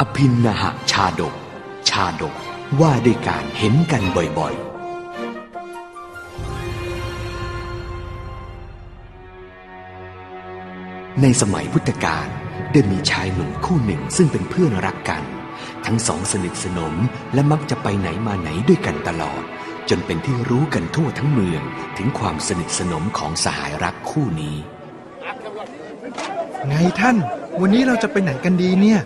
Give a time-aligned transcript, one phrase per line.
[0.00, 1.34] อภินนหชาดก
[1.88, 2.34] ชาดก
[2.80, 4.02] ว่าด้วยการเห็นกัน
[4.38, 4.66] บ่อยๆ
[11.22, 12.26] ในสมัยพุทธกาล
[12.72, 15.22] ได้มีชายหนุ่มคู่หนึ่งซึ่งเป็นเพื่อนรักกัน
[15.86, 16.94] ทั้งสองสนิทสนม
[17.34, 19.42] และมักจะไปไหนมาไหนด้วยกันตลอด
[19.88, 21.62] จนเป็นที่รู้กันทั่วทั้งเมือง
[21.96, 24.56] ถึงความสนิทสนมของสหายรักคู่นี้
[26.68, 27.16] ไงท่าน
[27.60, 29.00] วันนี้เราจะไปไหนกันดีเนี่ย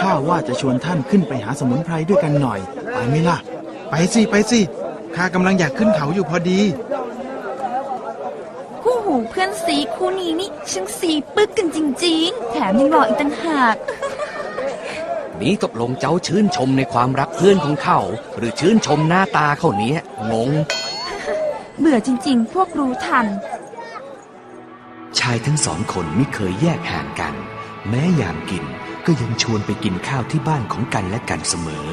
[0.00, 2.60] ข้าว่าจะชวนท่านขึ้นไปหาสมุนไพรด้วยกันหน่อย
[2.92, 3.38] ไปไหมล่ะ
[3.90, 4.60] ไปสิไปสิ
[5.16, 6.60] ข้ากำลังอยากขึ้นเขาอยู่พอดี
[8.82, 13.76] คู่หูเพื่อนสีคู่นี้นี่ช่างสีปึ๊กกันจริง ๆ แถมยังหล่ออีกต่างหาก
[15.40, 17.98] นี้ตกลงเจ้าชื่นชมในความรักเพื่อนของเขา
[18.36, 19.98] หรือชื่นชมหน้าตาเขาเนี้ย
[20.32, 20.50] งง
[21.78, 23.26] เบื่อจริง ๆ พวกรู้ทัน
[25.18, 27.34] ชายทั้งสองคนไม่เคยแยกห่างกัน
[27.88, 28.64] แม้ยามกิน
[29.06, 31.88] ก็ยังชวนไปกินข้าวที่บ้านของกันและกันเสมอ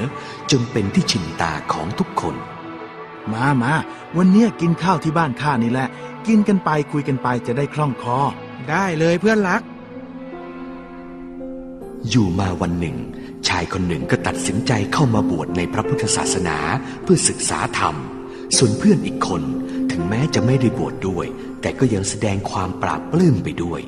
[0.51, 2.35] จนเป็นที่ชินตาของทุกคน
[3.33, 3.73] มามา
[4.17, 5.87] วันเนี้ยกินข้าวที่บ้านข้านี่แหละ
[6.27, 8.17] กินกันไปคุยกันไปจะได้คล่องคอ
[8.69, 9.61] ได้เลยเพื่อนรัก
[12.09, 12.97] อยู่มาวันหนึ่ง
[13.47, 16.57] ชายคนหนึ่งก็ตัดสินใจเข้ามาบวชในพระพุทธศาสนา
[17.03, 17.95] เพื่อศึกษาธรรม
[18.57, 19.41] ส่วนเพื่อนอีกคน
[19.91, 21.25] ถึงแม้จะไม่ได้บวชดด้วย
[21.61, 23.81] แต่ก็ยังแสดงความปราบปลื้มไปด้วย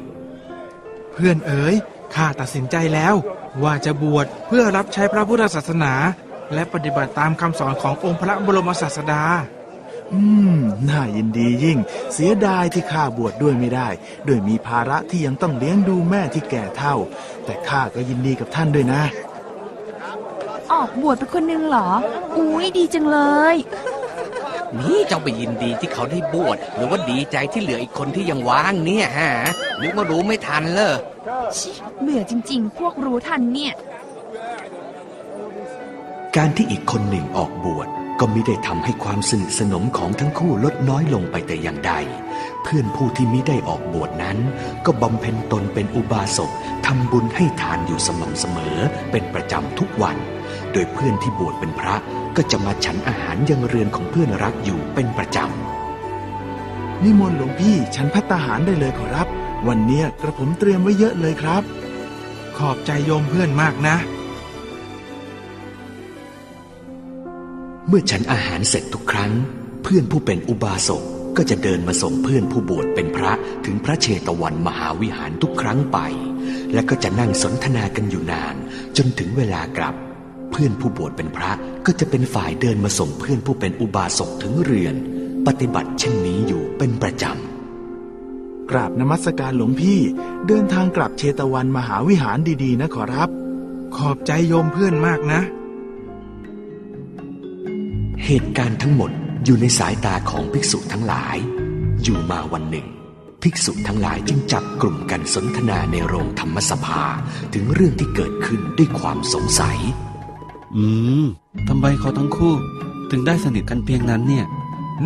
[1.12, 1.76] เพื่อนเอ๋ย
[2.16, 3.16] ข้าตัดสินใจแล้ว
[3.64, 5.94] ว่าจะบวชเพื่อรับใช้พระพุทธศาสนา
[6.54, 9.24] และปฏิบัติตามคำสอนขององค์พระบรมศาสดา
[10.14, 10.22] อื
[10.56, 10.58] ม
[10.90, 11.78] น่ายินดียิ่ง
[12.14, 13.90] เสียดายที่ข้าบวชดด้วยไม่ได้
[14.28, 16.96] ด้วยมีภาระที่ยังต้องเลี้ยงดูแม่ที่แก่เท่า
[17.46, 19.04] แต่ข้าก็ยินดีกับท่านด้วยนะ
[20.72, 21.90] ออกบวชเป็นคนหนึงเหรอ
[22.38, 23.20] อุ้ยดีจังเล
[23.54, 23.56] ย
[24.80, 29.32] นี่เจ้าไปยินดีที่เขาได้บวชหรือว่าดีใจที่เหลืออีกคนที่ยังว่างเนี่ยฮะ
[29.82, 30.94] นึกว่ารู้ไม่ทันเลย
[31.60, 33.74] ชิเบื่อจริง ๆ พวกรู้ทันเนี่ย
[36.36, 37.88] การที่อีกคนหนึ่งออกบวช
[38.20, 41.94] ก็ไม่ได้ทำให้ความสนิทสนมของทั้งคู่ลดน้อยลงไปแต่อย่างใด
[42.64, 44.38] เพื่อนผู้ที่มิได้ออกบวชนั้น
[44.86, 46.52] ก็บำเพ็ญตนเป็นอุบาสก
[46.86, 48.78] ทำบุญให้ทานอยู่สม่ำเสมอ
[49.12, 50.18] เป็นประจำทุกวัน
[50.72, 51.96] โดยเพื่อนที่บวชเป็นพระ
[52.36, 59.28] ก็จะมาฉันอาหารยังเรือนของเพื่อนรักอยู่เป็นประจำนิมนต์หลวงพี่ฉันพัตตาหารได้เลยขอรับ
[59.68, 61.64] วันเนี้ยกระผมเตรียมไว้เยอะเลยครับ
[62.58, 63.96] ขอบใจโยมเพื่อนมากนะ
[67.88, 69.32] เมื่อฉันอาหารเสร็จทุกครั้ง
[69.84, 71.04] เพื่อนผู้เป็นอุบาสก
[71.38, 73.32] ก็จะเดินมาส่งเพื่อนผู้บวชเป็นพระ
[73.66, 75.98] ถึงพระเชตวันมหาวิหารทุกครั้งไป
[76.74, 78.56] และก็จะนั่งสนทนากันอยู่นาน
[78.98, 79.96] จนถึงเวลากลับ
[80.52, 81.52] เพื่อนผู้บวชเป็นพระ
[81.86, 84.96] ก็จะเป็นฝ่ายเดินมาส่งเพื่อนผู้เป็นอุบาสกถึงเรือน
[85.48, 87.55] ปฏิบัติเช่นนี้อยู่เป็นประจำ
[88.72, 90.00] กราบนมัสการหลวงพี่
[90.48, 93.30] เดินทางกลับเชตวันมหาวิหารดีๆ นะขอรับ
[93.96, 95.42] ขอบใจโยมเพื่อนมากนะ
[98.26, 99.12] เหตุการณ์ทั้งหมด
[99.46, 101.38] อยู่ในสายตาของภิกษุทั้งหลาย
[102.04, 102.88] อยู่มาวันหนึ่ง
[103.42, 107.04] ภิกษุทั้งหลายจึงจับกลุ่มกันสนทนาในโรงธรรมสภา
[107.54, 109.78] ถึงเรื่องที่เกิดขึ้นด้วยความสงสัย
[110.76, 110.86] อื
[111.24, 111.26] ม
[111.68, 112.56] ทำไมเขาทั้งคู่
[113.12, 114.46] ถึงได้สนิทกันเพียงนั้นเนี่ย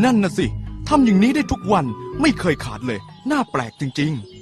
[0.04, 0.46] นั่นน่ะสิ
[0.88, 1.86] ทำอย่างนี้ได้ทุกวัน
[2.22, 3.00] ไม่เคยขาดเลย
[3.32, 4.40] น่าแปลกจริง ๆ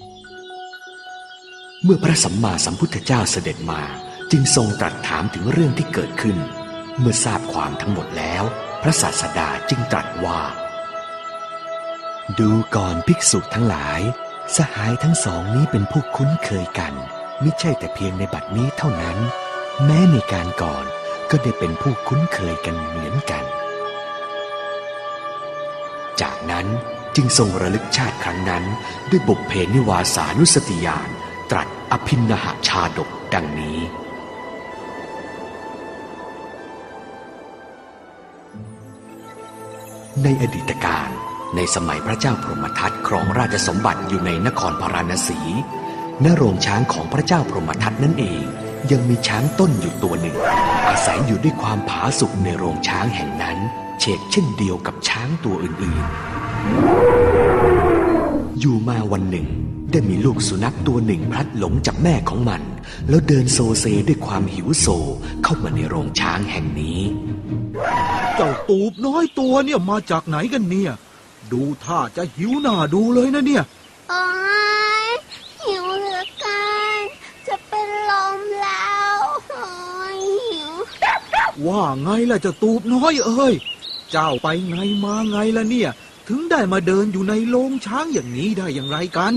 [1.83, 3.81] เมื่อพระสัมมาสัมพุทธเจ้าเสด็จมา
[4.31, 6.37] จึงทรงตรัสถามถึงเรื่องที่เกิดขึ้น
[6.99, 8.43] เมื่อทราบความทั้งหมดแล้ว
[8.81, 10.41] พระศาสดาจึงตรัสว่า
[12.39, 14.01] ดูก่อนภิกษุทั้งหลาย
[14.55, 16.93] สหายทั้งสองนี้เป็นผู้คุ้นเคยกัน
[17.41, 19.17] ไม่ใช่แต่เพียงในบัดนี้เท่านั้น
[19.85, 20.85] แม้ในการก่อน
[21.29, 23.43] ก็ได้เป็นผู้คุ้นเคยกันเหมือนกัน
[26.21, 26.67] จากนั้น
[27.17, 28.63] จึงทรงระลึกชาติครั้งนั้น
[29.09, 31.09] ด้วยบุพเพนิวาสานุสติญาณ
[31.51, 33.79] ตรัสอภินหชาดกดังนี้
[40.23, 41.09] ในอดีตการ
[41.55, 45.39] ในสมัยพระเจ้าพรหมทัตครองราชสมบัติอยู่ในนครพาราณสี
[46.23, 48.43] ณโรงช้างของพระเจ้าพรหมทัตนั่นเอง
[48.91, 50.37] ยังมีช้างต้นอยู่ตัวหนึ่ง
[50.87, 53.57] อาศัยอยู่ด้วยความผาสุกในโรงช้างแห่งนั้น
[53.99, 56.46] เชกเช่นเดียวกับช้างตัวอื่นๆ
[58.59, 59.47] อยู่มาวันหนึ่ง
[59.91, 62.61] ได้มีลูกสุนัขตัวหนึ่งพลัดหลงจากแม่ของมัน
[63.09, 64.87] แล้วเดินโซเซด้วยความหิวโซ
[65.43, 70.91] เข้ามาในโรงช้างแห่งนี้ๆเจ้าตูบน้อยตัวเนี่ยมาจากไหนกันเนี่ย
[71.51, 73.63] ดูท่าจะหิวหน้าดูเลยนะเนี่ย
[74.09, 74.23] โอ้
[75.05, 75.07] ย
[75.65, 76.65] หิวเหลือเกิ
[76.97, 76.99] น
[77.47, 79.19] จะเป็นลมแล้ว
[79.49, 79.67] โอ้
[80.17, 80.19] ย
[80.49, 80.71] หิว
[81.67, 83.55] ว่าไงล่ะเจ้าตูบน้อยเอ้ย
[84.11, 85.89] เจ้าไปไงมาไงล่ะเนี่ย
[86.27, 89.33] ถึงได้มาเดินอยู่ในโรงช้างอย่างนี้ได้อย่างไรกัน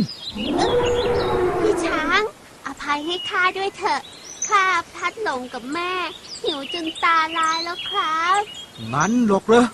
[1.60, 2.22] พี่ช้าง
[2.66, 4.00] อภัยให้ข้าด้วยเถอะ
[4.48, 4.64] ข้า
[4.94, 5.92] พลัดหลงกับแม่
[6.42, 8.40] หิวจนตาลายแล้วครับ
[8.92, 9.66] งั้นหรอกเหรอ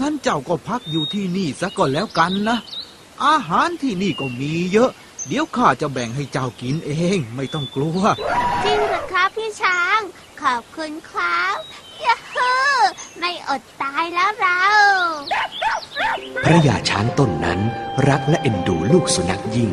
[0.00, 2.58] งั้นเจ้าก็พักอยู่ที่นี่ซะก่อนแล้วกันนะ
[3.24, 4.90] อาหารที่นี่ก็มีเยอะ
[5.26, 8.00] เดี๋ยวข้าจะแบ่งให้เจ้ากินเอง ไม่ต้องกลัว
[8.64, 10.00] จริงเหรอครับพี่ช้าง
[10.42, 11.56] ขอบคุณครับ
[12.04, 12.52] ยาฮู
[13.18, 14.62] ไม่อดตายแล้วเรา
[16.44, 17.60] พระยาช้างต้นนั้น
[18.08, 19.70] รักและเอ็นดูลูกสุนัขยิ่ง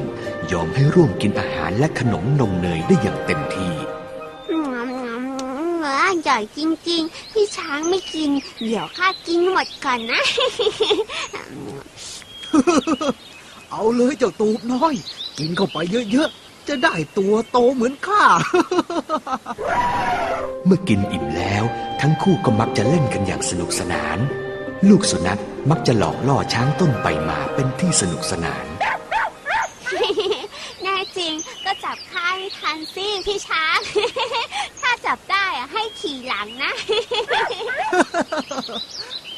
[0.52, 3.74] ยอมให้ร่วมกินอาหารและขนมนมเนยได้อย่างเต็มที่
[4.52, 5.88] อืมอ
[6.28, 6.60] ร่อยจ
[6.90, 8.30] ริง ๆ พี่ช้างไม่กิน
[8.64, 10.22] เดี๋ยวข้ากินหมดก่อนนะ
[13.72, 14.94] เอาเลยเจ้าตูบน้อย
[15.38, 15.78] กินเข้าไป
[16.12, 18.24] เยอะ ๆ จะได้ตัวโตเหมือนข้า
[20.66, 21.64] เมื่อกินอิ่มแล้ว
[22.02, 24.20] ทั้งคู่ก็มักจะเล่นกันอย่างสนุกสนาน
[24.89, 28.65] ลูกสุนัขมักจะหลอกล่อช้างต้นไปมาเป็นที่สนุกสนาน
[30.81, 31.33] แน่จริง
[31.65, 33.80] ก็จับข้าให้ทันสิพี่ช้าง
[34.80, 36.74] ถ้าจับได้อะให้ขี่หลังนะ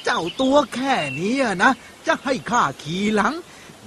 [0.04, 1.72] เจ้าตัวแค่นี้อะนะ
[2.08, 3.34] จะให้ข้าขี่หลัง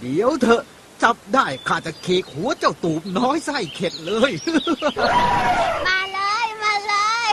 [0.01, 0.63] เดี๋ยวเถอะ
[1.03, 4.33] จับได้ข้าจะเคกหัวเจ้าตูบน้อยไส้เข็ดเลย
[5.87, 6.95] มาเลยมาเล
[7.29, 7.31] ย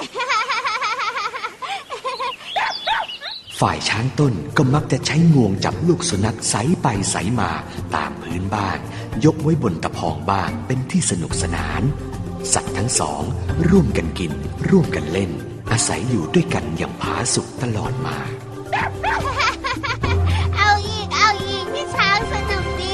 [3.69, 7.51] ฝ่ายช้างต้นก็มักจะใช้งวงจับลูกสุนัขไสไปไสมา
[7.95, 8.79] ตามพื้นบ้าน
[9.25, 11.81] ยกไว้บนตะพองบ้านเป็นที่สนุกสนาน
[12.53, 13.21] สัตว์ทั้งสอง
[13.69, 14.31] ร่วมกันกิน
[14.69, 15.31] ร่วมกันเล่น
[15.71, 18.17] อาศัยอยู่ด้วยกันอย่างผาสุกตลอดมา
[20.57, 22.93] เอาอีก เอาอีกพี่ช้างสนุกดี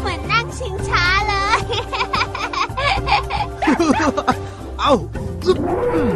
[0.00, 1.60] เหมือนนั่งชิงช้าเลย
[4.80, 4.92] เอา
[5.46, 5.58] อึ๊บ
[5.94, 6.12] อืม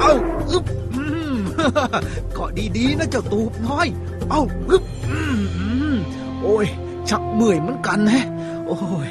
[0.00, 0.12] เอา
[0.50, 0.64] อึ๊บ
[0.94, 1.04] อื
[1.36, 2.17] มเกาะ
[2.78, 3.86] ดีๆนะเจ้าตูบน้อย
[4.30, 5.96] เอาอึ๊บอืมอืม
[6.42, 6.66] โอ้ย
[7.08, 8.26] ชักเมื่อยเหมือนกันแฮะ
[8.66, 9.10] โอ้ย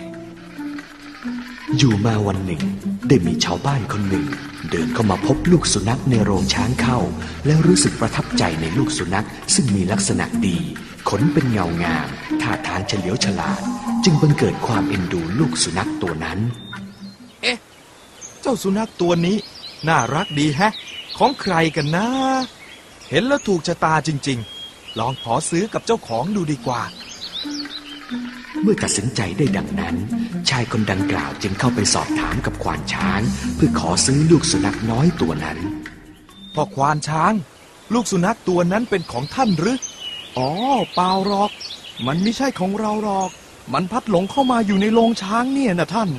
[1.77, 2.61] อยู่มาวันหนึ่ง
[3.07, 4.25] ได้มีชาวบ้านคนหนึ่ง
[4.71, 6.99] เดินเข้ามาพบลูกสุนัขในโรงช้างเข้า
[7.45, 10.57] และรู้สึกประทับใจในลูกสุนัขซึ่งมีลักษณะดี
[11.09, 12.07] ขนเป็นเงางาม
[12.41, 13.61] ท่าทางเฉลียวฉลาด
[14.03, 16.39] จึงบังเกิดความเอ็นดูลูกสุนัขตัวนั้น
[18.41, 19.37] เจ้าสุนัขตัวนี้
[19.87, 20.73] น่ารักดีแฮะ
[21.17, 22.07] ของใครกันนะ
[23.09, 24.39] เห็นแล้วถูกชะตาจริง
[24.69, 26.81] ๆ ลองขอซื้อกับเจ้าของดูดีกว่า
[28.61, 29.95] เมื่อตัดสินใจได้ดังนั้น
[30.49, 33.21] ชายคนดังกล่าวจึงเข้าไปสอบถามกับควานช้าง
[33.55, 35.57] เพื่อขอซื้อลูกสุนัขน้อยตัวนั้น
[36.53, 37.33] พ่อควานช้าง
[37.93, 39.77] ลูกสุนัขตัวนั้นเป็นของท่านหรือ
[40.37, 40.49] อ๋อ
[40.93, 41.51] เปล่าหรอก
[42.07, 43.29] มันไม่ใช่ของเราหรอก
[43.73, 46.09] มันพัดหลงเข้ามาอยู่ในโรงช้างเนี่ยนะท่าน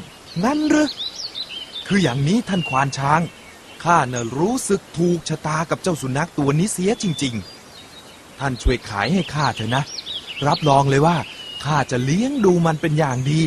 [0.45, 0.89] งั้นหรือ
[1.87, 3.21] คืออย่างนี้ท่านควานช้าง
[3.85, 7.35] ข้าเน่ะรู้สึกถูกชะตากับเจ้าสุนัขตัวนี้เสียจริง
[7.89, 9.85] ๆ ท่านช่วยขายให้ข้าเถอะนะ
[10.47, 11.17] รับรองเลยว่า
[11.65, 13.41] ข้าจะเลี้ยงดูมันเป็นอย่างดี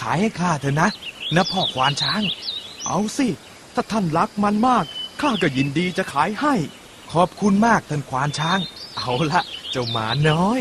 [0.00, 0.88] ขายให้ข้าเถอะนะ
[1.34, 2.22] นะพ่อควานช้าง
[2.86, 3.28] เอาสิ
[3.74, 4.84] ถ้าท่านรักมันมาก
[5.20, 6.54] ข้าก็ยินดีจะขายให้
[7.12, 8.58] ขอบคุณมากท่านควานช้าง
[8.96, 9.40] เอาละ
[9.70, 10.60] เจ้าหมาน้อย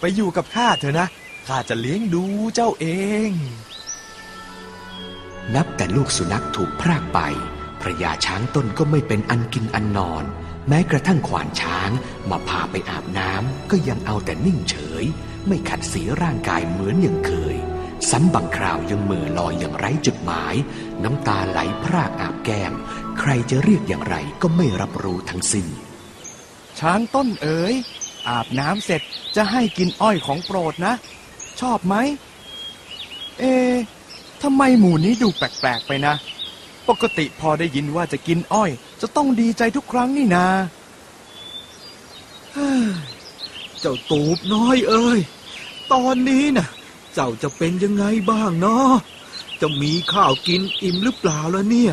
[0.00, 1.06] ไปอยู่กับข้าเถอะนะ
[1.46, 2.86] ข้าจะเลี้ยงดูเจ้าเอ
[3.28, 3.30] ง
[5.54, 7.18] นับแต่ลูกสุนัขถูกพรากไป
[7.80, 10.24] พระยาช้างต้นก็ไม่เป็นอันกินอันนอน
[10.68, 11.90] แม้กระทั่งขวานช้าง
[12.30, 15.04] มาพาไปอาบน้ำก็ยังเอาแต่นิ่งเฉย
[15.46, 17.56] ไม่ขัดสีร่างกายเหมือนอย่างเคย
[18.10, 20.54] ซ้ำบางคราวยังเม่อลอยอย่างไร้จุดหมาย
[21.02, 22.72] น้ำตาไหลพรากอาบแก้ม
[23.18, 25.66] ใครจะเรียกอย่างไรก็ไม่รับรู้ทั้งสิ้น
[26.80, 27.74] ช้างต้นเอ๋ย
[28.28, 29.02] อาบน้ำเสร็จ
[29.36, 30.94] จะให้กินอ้อยของโปรดนะ
[31.60, 31.94] ชอบไหม
[33.38, 33.76] เอะ
[34.42, 36.14] ทำไมหมูนี้ดูแปลกๆไปนะ
[36.88, 40.46] ปกติพอได้ยินว่าจะกินอ้อย จะต้องดีใจทุกครั้งนี่นา
[43.80, 45.20] เจ้าตูบน้อยเอ้ย
[45.92, 46.68] ตอนนี้น่ะ
[47.14, 48.92] เจ้าจะเป็นยังไงบ้างเนาะ
[49.60, 51.92] จะมีข้าวกินอิ่มหรือเปล่าล่ะเนี่ย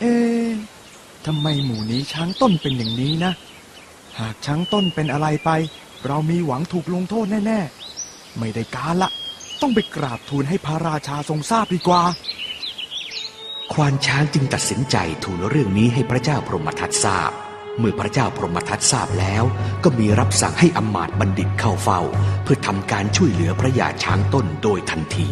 [0.00, 0.50] เอะ
[1.26, 3.32] ทำไมหมูนี้ช้างต้นเป็นอย่างนี้นะ
[4.18, 5.50] หากช้างต้นเป็นอะไรไป
[6.06, 7.60] เรามีหวังถูกลงโทษแน่
[7.98, 9.10] ๆ ไม่ได้การละ
[9.62, 12.02] ต้องไปกราบทูลให้พระราชาทรงทราบดีกว่า
[13.72, 17.30] ควานช้างจึงตัดสินใจทูลเรื่องนี้ให้พระเจ้าพรหมทัตทราบ
[17.78, 19.44] เมื่อพระเจ้าพรหมทัตทราบแล้ว
[19.84, 22.00] ก็มีรับสั่งให้อำมาตย์บัณฑิตเข้าเฝ้า
[22.42, 25.28] เพื่อทำการช่วยเหลือพระยาช้างต้นโดยทันที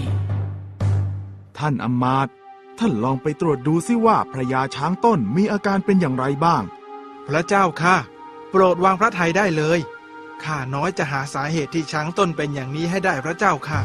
[1.58, 2.32] ท่านอำมาตย์
[2.78, 6.62] ท่านลองไปตรวจดูซิว่าพระยาช้างต้นมีอาการเป็นอย่างไรบ้าง
[7.28, 7.96] พระเจ้าค่ะ
[8.50, 9.78] โปรดวางพระทัยได้เลย
[10.44, 13.80] ข้าน้อยจะหาสาเหตุที่ช้างต้นเป็นอย่างนี้ให้ได้พระเจ้าค่ะ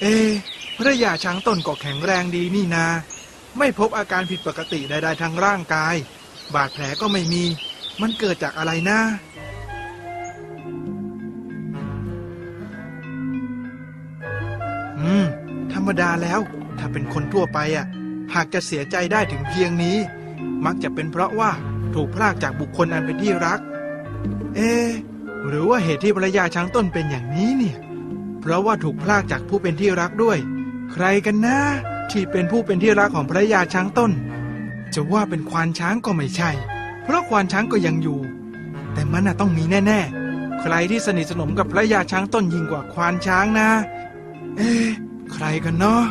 [0.00, 0.04] เอ
[0.76, 2.86] พระยาช้างต้นก็แข็งแรงดีนี่นา
[3.58, 5.94] ไม่พบอาการผิดปกติใดๆทางร่างกาย
[6.54, 7.44] บาดแผลก็ไม่มี
[8.00, 8.98] มันเกิดจากอะไรนะ
[15.00, 15.26] อืม
[15.72, 16.40] ธรรมดาแล้ว
[16.78, 17.86] ถ้าเป็นคนทั่วไปอะ
[18.34, 19.96] หากจะเสียใจได้ถึงเพียงนี้
[20.64, 21.50] มักจะเป็นเพราะว่า
[21.94, 23.60] ถูกพรากจากบุคคลอันเป็นที่รัก
[24.56, 24.60] เอ
[25.46, 27.76] หรือว่าเหตุที่ภรรยาช้างต้นเป็นอย่างนี้เนี่ย
[28.40, 30.38] เพราะว่าถูกพรากจากผู้เป็นที่รักด้วย
[30.92, 31.58] ใครกันนะ
[32.10, 34.12] ที่เป็นผู้เป็นที่รักของภรรยาช้างต้น
[34.94, 36.50] จะว่าเป็นควานช้างก็ไม่ใช่
[37.02, 38.18] เพราะควานช้างก็ยังอยู่
[38.94, 43.68] แต่มันน่ะต้องมีแน่ๆ ใครที่สนิทสนมกับภรรยาช้างต้นยิ่งกว่าควานช้างนะ
[44.56, 44.88] เอ๊ะ
[45.32, 46.02] ใครกันเนาะ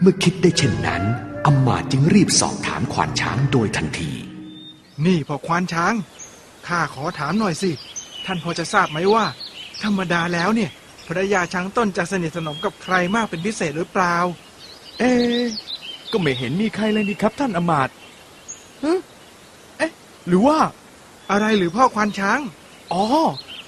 [0.00, 1.02] เมื่อคิดได้เช่นนั้น
[1.46, 4.12] อำมาตย์จึงรีบสอบถามควานช้างโดยทันที
[5.06, 5.94] นี่พอควานช้าง
[6.66, 7.70] ข้าขอถามหน่อยสิ
[8.24, 9.24] ท่านพอจะทราบไหมว่า
[9.82, 10.70] ธรรมดาแล้วเนี่ย
[11.08, 14.16] ภรรยาช้างต้นจะสนิทสนมกับใครมากเป็นพิเศษหรือเปล่า
[14.98, 15.44] เอ๊ะ
[16.12, 17.94] ก็ไม่เห็นมีใครเลยนี่ครับท่านอำมาตย์
[18.84, 18.98] ฮะ
[19.78, 19.92] เอ๊ะ
[20.26, 20.58] หรือว่า
[21.30, 22.40] อะไรหรือพ่อควานช้าง
[22.92, 23.02] อ๋อ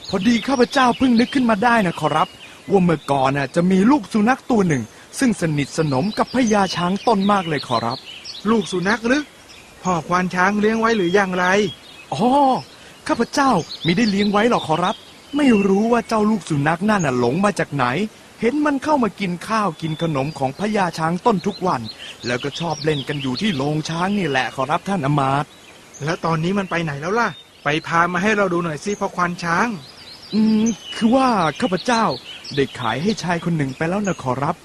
[0.08, 2.28] พอดีข้าพเจ้าเพิ่งนึกขึ้นมาได้นะขอรับ
[2.70, 4.82] ว่าเมื่อก่อนน่ะจะมีลูกสุนัขตัวหนึ่ง
[5.18, 7.98] ซึ่งสนิทสนมกับพญาช้างต้นมากเลยขอรับ
[8.50, 9.22] ลูกสุนัขหรือ
[9.82, 11.46] พ่อควานช้างเลี้ยงไว้หรืออย่างไร
[12.12, 12.26] อ๋อ
[13.08, 13.50] ข้าพเจ้า
[13.86, 14.96] มิได้เลี้ยงไว้หรอกขอรับ
[15.36, 17.86] ไม่รู้ว่าเจ้าลูกสุนัขนั่นน่ะหลงมาจากไหน
[18.40, 21.80] เห็นมันเข้ามากินข้าวกินขนมของพญาช้างต้นทุกวัน
[22.26, 25.50] แล้วก็ชอบเล่นกันอยู่ที่โรงช้างนี่แหละขอรับท่านอำมาตย์
[26.04, 27.28] แล้วตอนนี้มันไปไหนแล้วล่ะ
[27.64, 29.68] ไปพามาให้เราดูหน่อยสิพ่อควานช้าง
[30.34, 30.64] อืม
[30.96, 31.28] คือว่า
[31.60, 32.04] ข้าพเจ้า
[32.54, 34.56] ได้ขายให้ชายคนหนึ่งไปแล้วนะขอรับ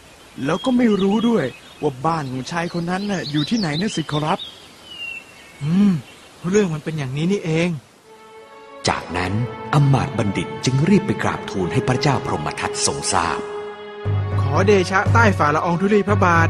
[0.46, 1.46] แล้วก็ไม่รู้ด้วย
[1.82, 4.40] ว่าบ้านของชายคนนั้นน่ะอยู่ที่ไหนนะสิขอรับ
[5.64, 5.92] อืม
[6.50, 7.70] เรื่องมันเป็นอย่างนี้นี่เอง
[8.90, 9.34] จากนั้น
[9.74, 13.40] อำมาตย์บัณฑิตจึงรีบไปกราบทูลให้พระเจ้าพรหมทัตทรงทราบ
[14.42, 16.50] ขอเดชะใต้ฝ่าละอองธุลีพระบาท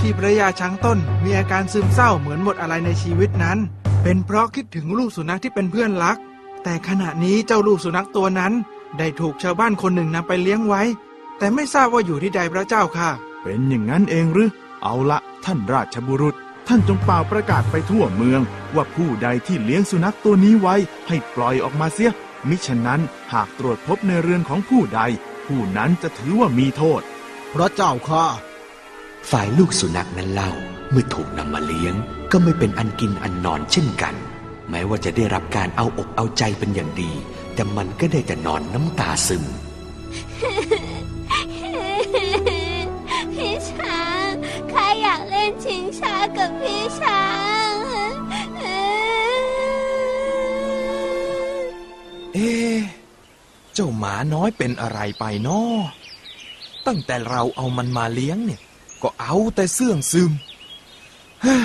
[0.00, 3.58] ที่พระยาช้างต้นมีอาการซึมเศร้าเหมือนหมดอะไรในชีวิตนั้น
[4.02, 6.16] เป็นเพราะคิดถึงลูกสุนัขที่เป็นเพื่อนรัก
[6.64, 8.52] แต่ขณะนี้เจ้าลูกสุนัขตัวนั้น
[8.98, 10.82] ได้ถูกชาวบ้านคนหนึ่งนำไปเลี้ยงไว้
[11.38, 13.10] แต่ไม่ทราบว่าอยู่ที่ใดพระเจ้าค่ะ
[13.42, 14.50] เป็นอย่างนั้นเองหรือ
[14.82, 16.34] เอาละท่านราชบุรุษ
[16.68, 18.40] ท่านจงเป่าประกาศไปทั่วเมือง
[18.74, 20.74] ว่าผู้ใดที่เลี้ยงสุนัขตัวนี้ไว้
[21.08, 22.10] ให้ปล่อยออกมาเสีย
[22.48, 23.00] มิฉะนั้น
[23.32, 25.00] หากตรวจพบในเรือนของผู้ใด
[25.46, 27.00] ผู้นั้นจะถือว่ามีโทษ
[27.54, 28.24] พระเจ้าค่ะ
[29.30, 30.52] ฝ่ายลูกสุนัขนั้นเล่า
[30.90, 31.94] เมื่อถูกนำมาเลี้ยง
[32.32, 34.14] ก็ไม่เป็นอันกินอันนอนเช่นกัน
[34.70, 37.12] แม้ว่าจะได้รับการเอาอกเอาใจเป็นอย่างดี
[37.54, 39.44] แต่มันก็ได้แต่นอนน้ำตาซึม
[53.78, 55.82] จ้าหมาน้อยเป็นอะไรไปนาะ
[56.86, 58.60] ตั้งแต่เราเอามันมาเลี้ยงเนี่ย
[59.02, 60.32] ก็เอาแต่เสื่องซึม
[61.44, 61.58] ฮ่า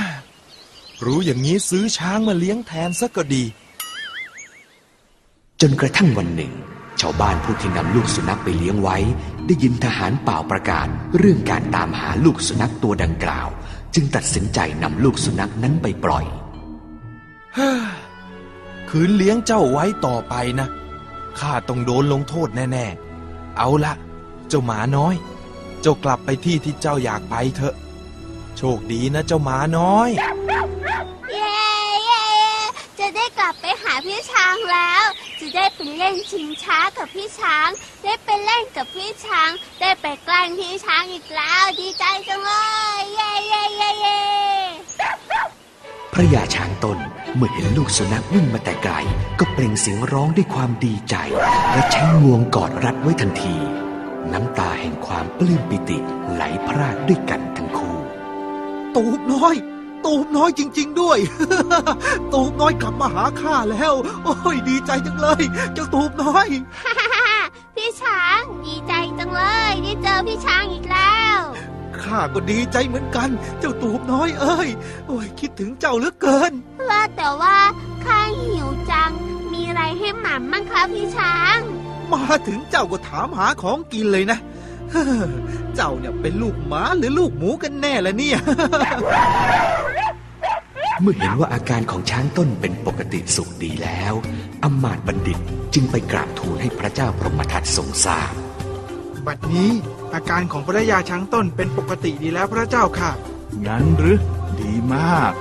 [1.05, 3.43] รู้อย่างนี้ซื้อช้างมาเลี้ยงแทนซะก็ดี
[5.62, 6.53] จนกระทั่งวันหนึ่ง
[7.00, 8.98] ชาวบ้านผู้ที่นำลูกสุนัขไปเลี้ยงไว้
[9.46, 13.48] ได้ยินทหารเป่าประกาศ เรื่องการตามหาลูกสุนัขตัวดังกล่าว
[13.96, 16.25] จึงตัดสินใจนำลูกสุนัขนั้นไปปล่อย
[17.58, 17.72] ฮ่า
[18.89, 20.67] คืนเลี้ยงเจ้าไว้ต่อไปนะ
[21.40, 23.94] ข้าต้องโดนลงโทษแน่ๆ เอาละ
[24.48, 25.16] เจ้าหมาน้อย
[25.82, 27.75] เจ้ากลับไปที่ที่เจ้าอยากไปเถอะ
[28.58, 30.10] โชคดีนะเจ้าหมาน้อย
[31.32, 31.63] เย้
[32.06, 32.25] เย้
[33.00, 35.06] จะได้กลับไปหาพี่ช้างแล้ว
[35.40, 37.70] จะได้ไปเล่นชิงช้ากับพี่ช้าง
[38.04, 39.50] ได้ไปเล่นกับพี่ช้าง
[39.80, 42.52] ได้ไปแกล้งพี่ช้างอีกแล้ว ดีใจจังเล
[42.98, 44.20] ยเย้เย้เย้เย้
[46.13, 46.98] พระยาช้างตน
[47.36, 48.94] เมื่อเห็นลูกสุนัขวิ่งมาแต่ไกล
[49.40, 51.16] ก็เปล่งเสียงร้องด้วยความดีใจ
[51.72, 53.56] และใช้งวงกอดรัดไว้ทันที
[54.32, 55.98] น้ำตาแห่งความปลื้มปิติ
[56.32, 57.98] ไหลพรากด้วยกันทั้งคู่
[58.96, 59.56] ตูบน้อย
[60.06, 61.20] ตูบน้อยจริง ๆ ด้วย
[62.34, 66.48] ตูบน้อยกลับมาหาข้าแล้ว โอ้ยดีใจจังเลยเจ้าตูบน้อย
[66.84, 67.40] ฮ่าฮ่าฮ่า
[67.75, 71.23] พี่ช้างดีใจจังเลยได้เจอพี่ช้างอีกแล้ว
[72.06, 73.30] ข้าก็ดีใจเหมือนกัน
[73.60, 74.70] เจ้าตูบน้อยเอ้ย
[75.08, 76.54] โอ้ยคิดถึงเจ้าเหลือเกิน
[76.90, 77.58] ว่าแต่ว่า
[78.06, 79.12] ข้าหิวจัง
[79.54, 81.60] มีอะไรให้หม่ำบ้างคะพี่ช้าง
[82.14, 84.40] มาถึงเจ้าก็ถามหาของกินเลยนะ
[84.92, 85.30] เฮ้อ
[85.76, 88.40] เจ้าเนี่ยเป็นลูกหมาหรือลูกหมูกันแน่ละเนี่ย
[91.02, 94.14] เมื่อเห็นว่าอาการของช้างต้นเป็นปกติสุขดีแล้ว
[94.64, 95.40] อำมาตย์บัณฑิต
[95.74, 98.34] จึงไปกราบทูลให้พระเจ้าพรหมทัตทรงทราบ
[99.26, 99.72] บัดนี้
[100.13, 103.12] อาการของพระยาช้างต้นเป็นปกติดีแล้วพระเจ้าค่ะ
[103.65, 104.17] งั้นหรือ
[104.60, 105.34] ดีมาก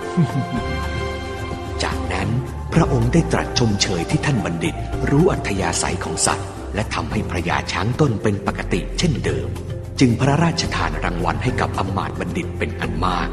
[1.83, 2.29] จากนั้น
[2.75, 4.75] พระองค์ได้ตรัสชมเชยที่ท่านบัณฑิต
[5.11, 9.49] รู้อัธยาศัยของสัตว์ และทำให้พระยาช้างต้นเป็นปกติเช่นเดิม
[10.01, 13.29] จึงพระราชทานรางวัลให้กับอำมาตย์บัณฑิตเป็นอันมาก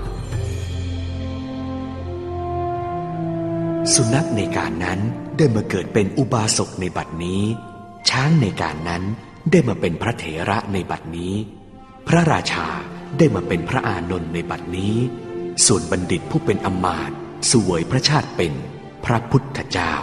[3.93, 5.00] สุนัขในการนั้น
[5.38, 7.43] ได้มาเกิดเป็นอุบาสกในบัดนี้
[8.10, 9.03] ช้างในการนั้น
[9.51, 11.34] ได้มาเป็นพระเถระในบัดนี้
[12.08, 12.67] พระราชา
[13.17, 14.96] ได้มาเป็นพระอานนท์ในบัดนี้
[15.65, 17.17] ส่วนบัณฑิตผู้เป็นอมาตย์
[17.51, 18.53] สวยพระชาติเป็น
[19.05, 19.93] พระพุทธเจ้า